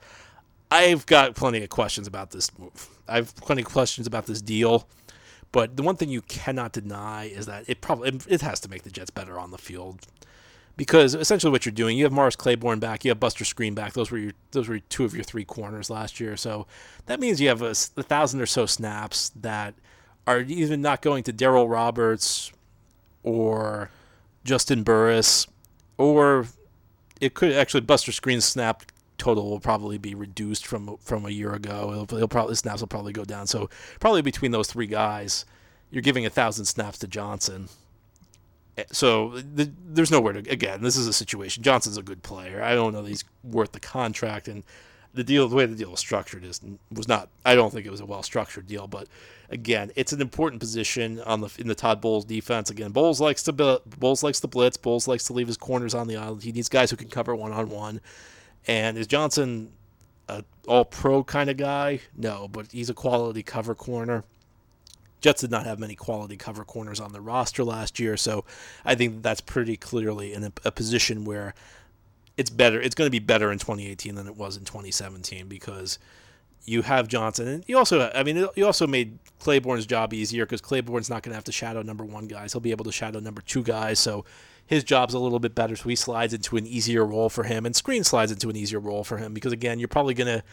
I've 0.71 1.05
got 1.05 1.35
plenty 1.35 1.61
of 1.61 1.69
questions 1.69 2.07
about 2.07 2.31
this 2.31 2.57
move. 2.57 2.89
I've 3.07 3.35
plenty 3.35 3.63
of 3.63 3.67
questions 3.67 4.07
about 4.07 4.25
this 4.25 4.41
deal. 4.41 4.87
But 5.51 5.75
the 5.75 5.83
one 5.83 5.97
thing 5.97 6.07
you 6.07 6.21
cannot 6.21 6.71
deny 6.71 7.25
is 7.25 7.45
that 7.47 7.65
it 7.67 7.81
probably 7.81 8.17
it 8.29 8.39
has 8.41 8.61
to 8.61 8.69
make 8.69 8.83
the 8.83 8.89
Jets 8.89 9.09
better 9.09 9.37
on 9.37 9.51
the 9.51 9.57
field. 9.57 10.07
Because 10.77 11.13
essentially 11.13 11.51
what 11.51 11.65
you're 11.65 11.73
doing, 11.73 11.97
you 11.97 12.05
have 12.05 12.13
Morris 12.13 12.37
Claiborne 12.37 12.79
back, 12.79 13.03
you 13.03 13.11
have 13.11 13.19
Buster 13.19 13.43
Skrine 13.43 13.75
back. 13.75 13.91
Those 13.91 14.09
were 14.09 14.17
your 14.17 14.31
those 14.51 14.69
were 14.69 14.79
two 14.79 15.03
of 15.03 15.13
your 15.13 15.25
three 15.25 15.43
corners 15.43 15.89
last 15.89 16.21
year. 16.21 16.37
So 16.37 16.65
that 17.07 17.19
means 17.19 17.41
you 17.41 17.49
have 17.49 17.61
a, 17.61 17.71
a 17.71 18.03
thousand 18.03 18.39
or 18.39 18.45
so 18.45 18.65
snaps 18.65 19.31
that 19.41 19.73
are 20.27 20.41
even 20.41 20.81
not 20.81 21.01
going 21.01 21.23
to 21.23 21.33
Darryl 21.33 21.69
Roberts 21.69 22.51
or 23.23 23.89
Juston 24.45 24.83
Burris, 24.83 25.47
or 25.97 26.47
it 27.19 27.33
could 27.33 27.53
actually 27.53 27.81
Buster 27.81 28.11
Skrine's 28.11 28.45
snap 28.45 28.83
total 29.17 29.51
will 29.51 29.59
probably 29.59 29.99
be 29.99 30.15
reduced 30.15 30.65
from 30.65 30.97
from 30.97 31.25
a 31.25 31.29
year 31.29 31.53
ago. 31.53 31.91
It'll, 31.91 32.17
it'll 32.17 32.27
probably 32.27 32.55
snaps 32.55 32.81
will 32.81 32.87
probably 32.87 33.13
go 33.13 33.23
down. 33.23 33.47
So 33.47 33.69
probably 33.99 34.21
between 34.23 34.51
those 34.51 34.67
three 34.67 34.87
guys, 34.87 35.45
you're 35.91 36.01
giving 36.01 36.25
a 36.25 36.29
thousand 36.29 36.65
snaps 36.65 36.97
to 36.99 37.07
Johnson. 37.07 37.69
Eh, 38.77 38.83
so 38.91 39.39
the, 39.53 39.71
there's 39.85 40.11
nowhere 40.11 40.33
to 40.33 40.49
again. 40.49 40.81
This 40.81 40.97
is 40.97 41.07
a 41.07 41.13
situation. 41.13 41.61
Johnson's 41.61 41.97
a 41.97 42.03
good 42.03 42.23
player. 42.23 42.63
I 42.63 42.73
don't 42.73 42.93
know 42.93 43.03
that 43.03 43.09
he's 43.09 43.23
worth 43.43 43.73
the 43.73 43.79
contract, 43.79 44.47
and 44.47 44.63
the 45.13 45.23
deal, 45.23 45.47
the 45.47 45.55
way 45.55 45.65
the 45.65 45.75
deal 45.75 45.91
was 45.91 45.99
structured, 45.99 46.43
is 46.43 46.61
was 46.91 47.07
not. 47.07 47.29
I 47.45 47.55
don't 47.55 47.71
think 47.71 47.85
it 47.85 47.91
was 47.91 48.01
a 48.01 48.05
well 48.05 48.23
structured 48.23 48.67
deal. 48.67 48.87
But 48.87 49.07
again, 49.49 49.91
it's 49.95 50.13
an 50.13 50.21
important 50.21 50.59
position 50.59 51.19
on 51.21 51.41
the 51.41 51.53
in 51.57 51.67
the 51.67 51.75
Todd 51.75 52.01
Bowles 52.01 52.25
defense. 52.25 52.69
Again, 52.69 52.91
Bowles 52.91 53.19
likes 53.19 53.43
to 53.43 53.53
Bowles 53.53 54.23
likes 54.23 54.39
to 54.41 54.47
blitz. 54.47 54.77
Bowles 54.77 55.07
likes 55.07 55.25
to 55.25 55.33
leave 55.33 55.47
his 55.47 55.57
corners 55.57 55.93
on 55.93 56.07
the 56.07 56.15
island. 56.15 56.43
He 56.43 56.51
needs 56.51 56.69
guys 56.69 56.91
who 56.91 56.97
can 56.97 57.09
cover 57.09 57.35
one 57.35 57.51
on 57.51 57.69
one. 57.69 58.01
And 58.67 58.97
is 58.97 59.07
Johnson 59.07 59.71
a 60.29 60.43
all 60.67 60.85
pro 60.85 61.23
kind 61.23 61.49
of 61.49 61.57
guy? 61.57 62.01
No, 62.15 62.47
but 62.47 62.71
he's 62.71 62.89
a 62.89 62.93
quality 62.93 63.43
cover 63.43 63.75
corner. 63.75 64.23
Jets 65.19 65.41
did 65.41 65.51
not 65.51 65.67
have 65.67 65.77
many 65.77 65.95
quality 65.95 66.35
cover 66.35 66.63
corners 66.63 66.99
on 66.99 67.13
the 67.13 67.21
roster 67.21 67.63
last 67.63 67.99
year, 67.99 68.17
so 68.17 68.43
I 68.83 68.95
think 68.95 69.21
that's 69.21 69.41
pretty 69.41 69.77
clearly 69.77 70.33
in 70.33 70.45
a, 70.45 70.51
a 70.65 70.71
position 70.71 71.25
where 71.25 71.53
it's 72.37 72.49
better. 72.49 72.81
It's 72.81 72.95
going 72.95 73.07
to 73.07 73.11
be 73.11 73.19
better 73.19 73.51
in 73.51 73.59
2018 73.59 74.15
than 74.15 74.27
it 74.27 74.35
was 74.35 74.57
in 74.57 74.65
2017 74.65 75.47
because 75.47 75.99
you 76.65 76.83
have 76.83 77.07
Johnson, 77.07 77.47
and 77.47 77.63
you 77.67 77.77
also, 77.77 78.11
I 78.13 78.23
mean, 78.23 78.47
you 78.55 78.65
also 78.65 78.85
made 78.85 79.17
Claiborne's 79.39 79.85
job 79.85 80.13
easier 80.13 80.45
because 80.45 80.61
Claiborne's 80.61 81.09
not 81.09 81.23
going 81.23 81.31
to 81.31 81.35
have 81.35 81.43
to 81.45 81.51
shadow 81.51 81.81
number 81.81 82.05
one 82.05 82.27
guys. 82.27 82.53
He'll 82.53 82.59
be 82.59 82.71
able 82.71 82.85
to 82.85 82.91
shadow 82.91 83.19
number 83.19 83.41
two 83.41 83.63
guys, 83.63 83.99
so 83.99 84.25
his 84.65 84.83
job's 84.83 85.13
a 85.13 85.19
little 85.19 85.39
bit 85.39 85.55
better, 85.55 85.75
so 85.75 85.89
he 85.89 85.95
slides 85.95 86.33
into 86.33 86.57
an 86.57 86.67
easier 86.67 87.05
role 87.05 87.29
for 87.29 87.43
him, 87.43 87.65
and 87.65 87.73
Skrine 87.73 88.05
slides 88.05 88.31
into 88.31 88.49
an 88.49 88.55
easier 88.55 88.79
role 88.79 89.03
for 89.03 89.17
him 89.17 89.33
because 89.33 89.51
again, 89.51 89.79
you're 89.79 89.87
probably 89.87 90.13
gonna. 90.13 90.43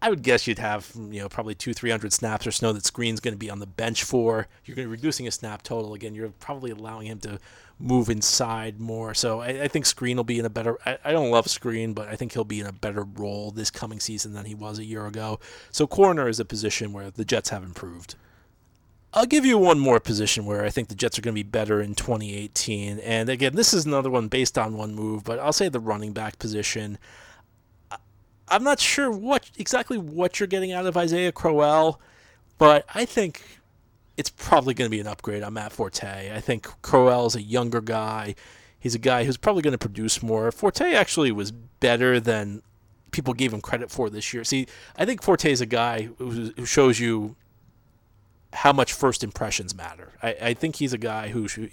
I 0.00 0.10
would 0.10 0.24
guess 0.24 0.48
you'd 0.48 0.58
have 0.58 0.90
you 0.96 1.20
know 1.20 1.28
probably 1.28 1.54
two 1.54 1.72
three 1.72 1.90
hundred 1.90 2.12
snaps 2.12 2.46
or 2.46 2.50
so 2.50 2.72
that 2.72 2.82
Skrine's 2.82 3.20
going 3.20 3.34
to 3.34 3.38
be 3.38 3.50
on 3.50 3.60
the 3.60 3.66
bench 3.66 4.02
for. 4.02 4.48
You're 4.64 4.74
going 4.74 4.88
to 4.88 4.90
be 4.90 4.96
reducing 4.96 5.28
a 5.28 5.30
snap 5.30 5.62
total 5.62 5.94
again. 5.94 6.14
You're 6.14 6.30
probably 6.40 6.72
allowing 6.72 7.06
him 7.06 7.20
to 7.20 7.38
move 7.82 8.08
inside 8.08 8.80
more. 8.80 9.12
So 9.12 9.40
I, 9.40 9.62
I 9.62 9.68
think 9.68 9.84
Skrine 9.84 10.16
will 10.16 10.24
be 10.24 10.38
in 10.38 10.44
a 10.44 10.50
better. 10.50 10.78
I, 10.86 10.98
I, 11.04 11.12
don't 11.12 11.30
love 11.30 11.46
Skrine, 11.46 11.94
but 11.94 12.08
I 12.08 12.16
think 12.16 12.32
he'll 12.32 12.44
be 12.44 12.60
in 12.60 12.66
a 12.66 12.72
better 12.72 13.02
role 13.02 13.50
this 13.50 13.70
coming 13.70 14.00
season 14.00 14.32
than 14.32 14.44
he 14.44 14.54
was 14.54 14.78
a 14.78 14.84
year 14.84 15.06
ago. 15.06 15.40
So 15.70 15.86
corner 15.86 16.28
is 16.28 16.38
a 16.38 16.44
position 16.44 16.92
where 16.92 17.10
the 17.10 17.24
Jets 17.24 17.50
have 17.50 17.64
improved. 17.64 18.14
I'll 19.14 19.26
give 19.26 19.44
you 19.44 19.58
one 19.58 19.78
more 19.78 20.00
position 20.00 20.46
where 20.46 20.64
I 20.64 20.70
think 20.70 20.88
the 20.88 20.94
Jets 20.94 21.18
are 21.18 21.22
going 21.22 21.34
to 21.34 21.38
be 21.38 21.48
better 21.48 21.82
in 21.82 21.94
2018. 21.94 22.98
And 23.00 23.28
again, 23.28 23.54
this 23.54 23.74
is 23.74 23.84
another 23.84 24.08
one 24.08 24.28
based 24.28 24.56
on 24.56 24.76
one 24.76 24.94
move, 24.94 25.24
but 25.24 25.38
I'll 25.38 25.52
say 25.52 25.68
the 25.68 25.80
running 25.80 26.12
back 26.12 26.38
position. 26.38 26.98
I'm 28.48 28.64
not 28.64 28.80
sure 28.80 29.10
what 29.10 29.50
exactly 29.58 29.98
what 29.98 30.40
you're 30.40 30.46
getting 30.46 30.72
out 30.72 30.86
of 30.86 30.96
Isaiah 30.96 31.32
Crowell, 31.32 32.00
but 32.58 32.86
I 32.94 33.04
think 33.04 33.42
it's 34.16 34.30
probably 34.30 34.74
going 34.74 34.90
to 34.90 34.94
be 34.94 35.00
an 35.00 35.06
upgrade 35.06 35.42
on 35.42 35.54
Matt 35.54 35.72
Forte. 35.72 36.32
I 36.34 36.40
think 36.40 36.68
Crowell 36.82 37.26
is 37.26 37.34
a 37.34 37.42
younger 37.42 37.80
guy. 37.80 38.34
He's 38.78 38.94
a 38.94 38.98
guy 38.98 39.24
who's 39.24 39.36
probably 39.36 39.62
going 39.62 39.72
to 39.72 39.78
produce 39.78 40.22
more. 40.22 40.50
Forte 40.52 40.92
actually 40.92 41.32
was 41.32 41.52
better 41.52 42.20
than 42.20 42.62
people 43.10 43.34
gave 43.34 43.52
him 43.52 43.60
credit 43.60 43.90
for 43.90 44.10
this 44.10 44.32
year. 44.34 44.44
See, 44.44 44.66
I 44.96 45.04
think 45.04 45.22
Forte 45.22 45.50
is 45.50 45.60
a 45.60 45.66
guy 45.66 46.08
who, 46.18 46.52
who 46.56 46.66
shows 46.66 46.98
you 46.98 47.36
how 48.52 48.72
much 48.72 48.92
first 48.92 49.22
impressions 49.22 49.74
matter. 49.74 50.12
I, 50.22 50.36
I 50.42 50.54
think 50.54 50.76
he's 50.76 50.92
a 50.92 50.98
guy 50.98 51.28
who 51.28 51.48
should, 51.48 51.70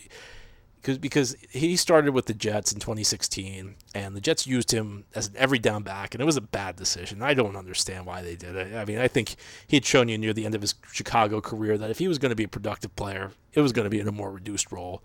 because 0.82 0.98
because 0.98 1.36
he 1.50 1.76
started 1.76 2.14
with 2.14 2.26
the 2.26 2.34
Jets 2.34 2.72
in 2.72 2.80
2016, 2.80 3.76
and 3.94 4.16
the 4.16 4.22
Jets 4.22 4.48
used 4.48 4.72
him 4.72 5.06
as 5.14 5.28
an 5.28 5.34
every 5.38 5.60
down 5.60 5.84
back, 5.84 6.14
and 6.14 6.22
it 6.22 6.26
was 6.26 6.38
a 6.38 6.42
bad 6.42 6.76
decision. 6.76 7.22
I 7.22 7.34
don't 7.34 7.56
understand 7.56 8.06
why 8.06 8.22
they 8.22 8.36
did 8.36 8.56
it. 8.56 8.76
I 8.76 8.86
mean, 8.86 9.00
I 9.00 9.08
think 9.08 9.36
he 9.68 9.76
had 9.76 9.86
shown 9.86 10.08
you 10.08 10.18
near 10.18 10.34
the 10.34 10.46
end 10.46 10.56
of 10.56 10.62
his 10.62 10.76
Chicago 10.92 11.42
career 11.42 11.78
that 11.78 11.90
if 11.90 12.00
he 12.00 12.08
was 12.08 12.18
going 12.18 12.30
to 12.30 12.36
be 12.36 12.46
a 12.46 12.50
productive 12.50 12.96
player, 12.96 13.32
it 13.54 13.62
was 13.62 13.74
going 13.74 13.86
to 13.86 13.90
be 13.90 14.00
in 14.00 14.08
a 14.08 14.12
more 14.12 14.32
reduced 14.32 14.72
role, 14.72 15.04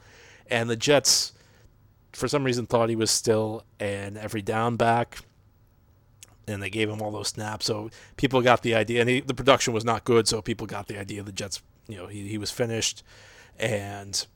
and 0.49 0.71
the 0.71 0.77
Jets, 0.77 1.33
for 2.13 2.29
some 2.29 2.45
reason, 2.45 2.67
thought 2.67 2.89
he 2.89 2.97
was 2.97 3.11
still 3.11 3.65
an 3.81 4.17
every 4.17 4.43
down 4.43 4.77
back 4.77 5.19
and 6.47 6.63
they 6.63 6.69
gave 6.69 6.91
him 6.91 7.01
all 7.01 7.11
those 7.11 7.29
snaps. 7.29 7.65
So 7.65 7.89
people 8.19 8.43
got 8.43 8.63
the 8.63 8.75
idea, 8.75 9.01
and 9.01 9.09
he, 9.09 9.21
the 9.21 9.33
production 9.33 9.73
was 9.73 9.83
not 9.83 10.05
good. 10.05 10.29
So 10.29 10.43
people 10.43 10.67
got 10.67 10.89
the 10.89 10.99
idea 10.99 11.23
the 11.23 11.33
Jets, 11.33 11.63
you 11.89 11.97
know, 11.97 12.07
he, 12.07 12.29
he 12.29 12.37
was 12.37 12.51
finished, 12.51 13.03
and 13.59 14.27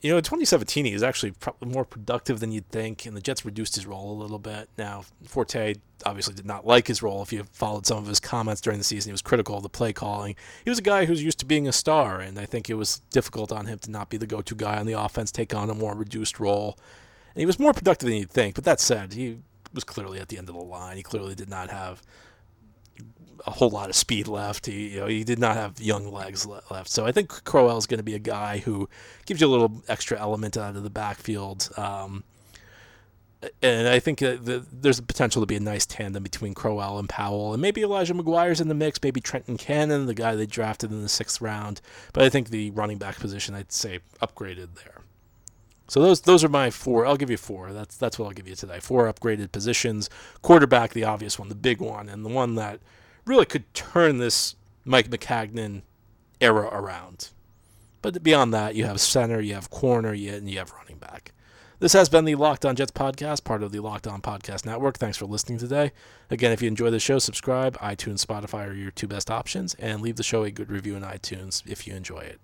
you 0.00 0.10
know, 0.10 0.18
in 0.18 0.22
2017 0.22 0.84
he 0.84 0.92
was 0.92 1.02
actually 1.02 1.32
probably 1.32 1.70
more 1.70 1.84
productive 1.84 2.40
than 2.40 2.52
you'd 2.52 2.68
think, 2.68 3.06
and 3.06 3.16
the 3.16 3.20
Jets 3.20 3.44
reduced 3.44 3.74
his 3.74 3.86
role 3.86 4.12
a 4.12 4.20
little 4.20 4.38
bit. 4.38 4.68
Now 4.78 5.04
Forte 5.24 5.74
obviously 6.06 6.34
did 6.34 6.46
not 6.46 6.66
like 6.66 6.86
his 6.86 7.02
role. 7.02 7.22
If 7.22 7.32
you 7.32 7.44
followed 7.52 7.86
some 7.86 7.98
of 7.98 8.06
his 8.06 8.20
comments 8.20 8.60
during 8.60 8.78
the 8.78 8.84
season, 8.84 9.10
he 9.10 9.12
was 9.12 9.22
critical 9.22 9.56
of 9.56 9.62
the 9.62 9.68
play 9.68 9.92
calling. 9.92 10.36
He 10.64 10.70
was 10.70 10.78
a 10.78 10.82
guy 10.82 11.04
who's 11.04 11.22
used 11.22 11.40
to 11.40 11.46
being 11.46 11.66
a 11.66 11.72
star, 11.72 12.20
and 12.20 12.38
I 12.38 12.46
think 12.46 12.70
it 12.70 12.74
was 12.74 13.00
difficult 13.10 13.50
on 13.50 13.66
him 13.66 13.78
to 13.80 13.90
not 13.90 14.08
be 14.08 14.16
the 14.16 14.26
go-to 14.26 14.54
guy 14.54 14.78
on 14.78 14.86
the 14.86 14.92
offense, 14.92 15.32
take 15.32 15.54
on 15.54 15.70
a 15.70 15.74
more 15.74 15.94
reduced 15.94 16.38
role. 16.38 16.78
And 17.34 17.40
he 17.40 17.46
was 17.46 17.58
more 17.58 17.72
productive 17.72 18.08
than 18.08 18.18
you'd 18.18 18.30
think. 18.30 18.54
But 18.54 18.64
that 18.64 18.80
said, 18.80 19.12
he 19.12 19.38
was 19.74 19.84
clearly 19.84 20.20
at 20.20 20.28
the 20.28 20.38
end 20.38 20.48
of 20.48 20.54
the 20.54 20.60
line. 20.62 20.96
He 20.96 21.02
clearly 21.02 21.34
did 21.34 21.48
not 21.48 21.70
have 21.70 22.02
a 23.46 23.50
whole 23.50 23.70
lot 23.70 23.88
of 23.88 23.96
speed 23.96 24.28
left. 24.28 24.66
He, 24.66 24.88
you 24.88 25.00
know, 25.00 25.06
he 25.06 25.24
did 25.24 25.38
not 25.38 25.56
have 25.56 25.80
young 25.80 26.12
legs 26.12 26.46
left. 26.46 26.88
So 26.88 27.06
I 27.06 27.12
think 27.12 27.44
Crowell 27.44 27.78
is 27.78 27.86
going 27.86 27.98
to 27.98 28.04
be 28.04 28.14
a 28.14 28.18
guy 28.18 28.58
who 28.58 28.88
gives 29.26 29.40
you 29.40 29.46
a 29.46 29.48
little 29.50 29.82
extra 29.88 30.18
element 30.18 30.56
out 30.56 30.76
of 30.76 30.82
the 30.82 30.90
backfield. 30.90 31.70
Um, 31.76 32.24
and 33.62 33.86
I 33.86 34.00
think 34.00 34.18
the, 34.18 34.64
there's 34.72 34.98
a 34.98 35.02
potential 35.02 35.40
to 35.42 35.46
be 35.46 35.54
a 35.54 35.60
nice 35.60 35.86
tandem 35.86 36.24
between 36.24 36.54
Crowell 36.54 36.98
and 36.98 37.08
Powell, 37.08 37.52
and 37.52 37.62
maybe 37.62 37.82
Elijah 37.82 38.14
McGuire's 38.14 38.60
in 38.60 38.66
the 38.66 38.74
mix, 38.74 38.98
maybe 39.00 39.20
Trenton 39.20 39.56
Cannon, 39.56 40.06
the 40.06 40.14
guy 40.14 40.34
they 40.34 40.46
drafted 40.46 40.90
in 40.90 41.02
the 41.02 41.08
sixth 41.08 41.40
round. 41.40 41.80
But 42.12 42.24
I 42.24 42.30
think 42.30 42.50
the 42.50 42.70
running 42.72 42.98
back 42.98 43.18
position, 43.20 43.54
I'd 43.54 43.70
say, 43.70 44.00
upgraded 44.20 44.74
there. 44.82 45.02
So 45.86 46.02
those 46.02 46.22
those 46.22 46.44
are 46.44 46.48
my 46.48 46.70
four. 46.70 47.06
I'll 47.06 47.16
give 47.16 47.30
you 47.30 47.38
four. 47.38 47.72
That's 47.72 47.96
that's 47.96 48.18
what 48.18 48.26
I'll 48.26 48.32
give 48.32 48.46
you 48.46 48.54
today. 48.54 48.78
Four 48.78 49.10
upgraded 49.10 49.52
positions. 49.52 50.10
Quarterback, 50.42 50.92
the 50.92 51.04
obvious 51.04 51.38
one, 51.38 51.48
the 51.48 51.54
big 51.54 51.80
one, 51.80 52.10
and 52.10 52.24
the 52.24 52.28
one 52.28 52.56
that 52.56 52.80
really 53.28 53.46
could 53.46 53.72
turn 53.74 54.18
this 54.18 54.56
Mike 54.84 55.10
Maccagnan 55.10 55.82
era 56.40 56.68
around. 56.72 57.30
But 58.00 58.22
beyond 58.22 58.54
that, 58.54 58.74
you 58.74 58.84
have 58.84 59.00
center, 59.00 59.40
you 59.40 59.54
have 59.54 59.70
corner, 59.70 60.10
and 60.10 60.50
you 60.50 60.58
have 60.58 60.72
running 60.72 60.98
back. 60.98 61.32
This 61.80 61.92
has 61.92 62.08
been 62.08 62.24
the 62.24 62.34
Locked 62.34 62.64
On 62.64 62.74
Jets 62.74 62.90
podcast, 62.90 63.44
part 63.44 63.62
of 63.62 63.70
the 63.70 63.80
Locked 63.80 64.08
On 64.08 64.20
Podcast 64.20 64.66
Network. 64.66 64.98
Thanks 64.98 65.16
for 65.16 65.26
listening 65.26 65.58
today. 65.58 65.92
Again, 66.30 66.50
if 66.50 66.60
you 66.62 66.68
enjoy 66.68 66.90
the 66.90 66.98
show, 66.98 67.18
subscribe. 67.18 67.76
iTunes, 67.78 68.24
Spotify 68.24 68.68
are 68.68 68.74
your 68.74 68.90
two 68.90 69.06
best 69.06 69.30
options, 69.30 69.74
and 69.74 70.00
leave 70.00 70.16
the 70.16 70.24
show 70.24 70.42
a 70.42 70.50
good 70.50 70.70
review 70.70 70.96
in 70.96 71.02
iTunes 71.02 71.62
if 71.66 71.86
you 71.86 71.94
enjoy 71.94 72.20
it. 72.20 72.40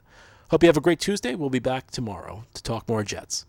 Hope 0.51 0.63
you 0.63 0.69
have 0.69 0.77
a 0.77 0.83
great 0.83 1.01
Tuesday. 1.01 1.35
We'll 1.35 1.51
be 1.51 1.59
back 1.59 1.91
tomorrow 1.91 2.45
to 2.55 2.63
talk 2.63 2.89
more 2.89 3.03
Jets. 3.03 3.47